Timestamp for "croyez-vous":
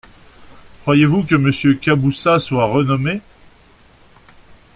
0.81-1.25